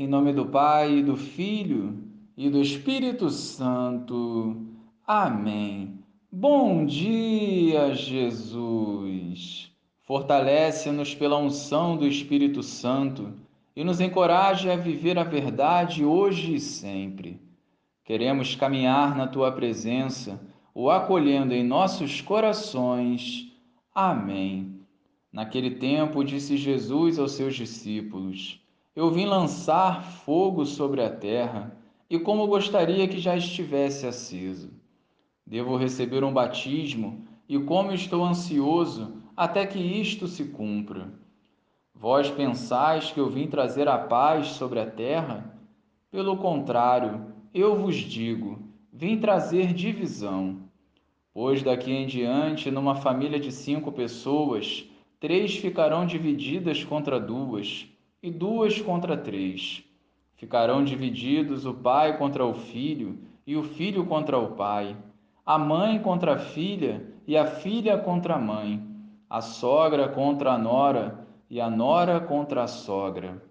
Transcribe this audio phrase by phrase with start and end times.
[0.00, 1.98] Em nome do Pai, do Filho
[2.36, 4.56] e do Espírito Santo.
[5.04, 5.98] Amém.
[6.30, 9.72] Bom dia, Jesus.
[10.04, 13.32] Fortalece-nos pela unção do Espírito Santo
[13.74, 17.42] e nos encoraje a viver a verdade hoje e sempre.
[18.04, 20.40] Queremos caminhar na tua presença,
[20.72, 23.52] o acolhendo em nossos corações.
[23.92, 24.78] Amém.
[25.32, 28.60] Naquele tempo, disse Jesus aos seus discípulos:
[28.98, 31.72] eu vim lançar fogo sobre a terra,
[32.10, 34.72] e como gostaria que já estivesse aceso.
[35.46, 41.12] Devo receber um batismo, e como estou ansioso até que isto se cumpra.
[41.94, 45.56] Vós pensais que eu vim trazer a paz sobre a terra?
[46.10, 48.58] Pelo contrário, eu vos digo,
[48.92, 50.56] vim trazer divisão.
[51.32, 57.86] Pois daqui em diante, numa família de cinco pessoas, três ficarão divididas contra duas
[58.22, 59.84] e duas contra três.
[60.36, 64.96] Ficarão divididos o pai contra o filho e o filho contra o pai,
[65.44, 68.86] a mãe contra a filha e a filha contra a mãe,
[69.28, 73.42] a sogra contra a nora e a nora contra a sogra.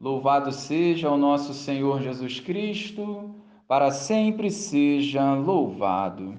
[0.00, 3.34] Louvado seja o nosso Senhor Jesus Cristo,
[3.66, 6.36] para sempre seja louvado.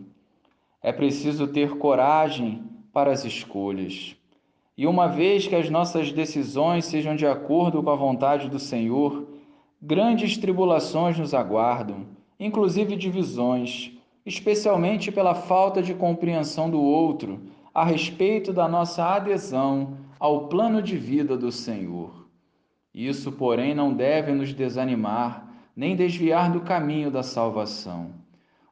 [0.82, 4.16] É preciso ter coragem para as escolhas.
[4.78, 9.26] E uma vez que as nossas decisões sejam de acordo com a vontade do Senhor,
[9.82, 12.06] grandes tribulações nos aguardam,
[12.38, 13.94] inclusive divisões,
[14.26, 17.40] especialmente pela falta de compreensão do outro
[17.74, 22.28] a respeito da nossa adesão ao plano de vida do Senhor.
[22.94, 28.12] Isso, porém, não deve nos desanimar nem desviar do caminho da salvação.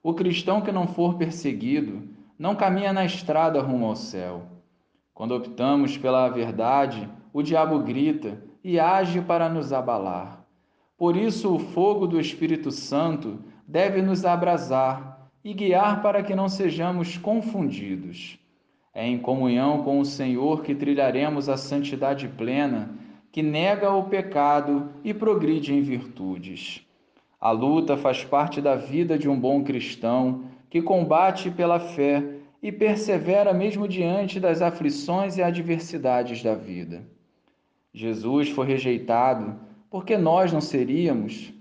[0.02, 2.02] O cristão que não for perseguido
[2.38, 4.53] não caminha na estrada rumo ao céu
[5.14, 10.44] quando optamos pela verdade, o diabo grita e age para nos abalar.
[10.98, 16.48] Por isso, o fogo do Espírito Santo deve nos abrasar e guiar para que não
[16.48, 18.40] sejamos confundidos.
[18.94, 22.92] É em comunhão com o Senhor que trilharemos a santidade plena,
[23.32, 26.86] que nega o pecado e progride em virtudes.
[27.42, 32.24] A luta faz parte da vida de um bom cristão que combate pela fé
[32.64, 37.04] e persevera mesmo diante das aflições e adversidades da vida.
[37.94, 39.60] Jesus foi rejeitado
[39.90, 41.54] porque nós não seríamos.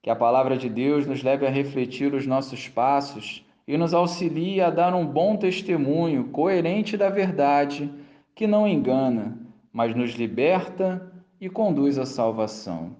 [0.00, 4.60] Que a palavra de Deus nos leve a refletir os nossos passos e nos auxilie
[4.60, 7.92] a dar um bom testemunho coerente da verdade
[8.32, 9.36] que não engana,
[9.72, 12.96] mas nos liberta e conduz à salvação.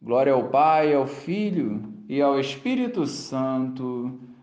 [0.00, 4.18] Glória ao Pai, ao Filho e ao Espírito Santo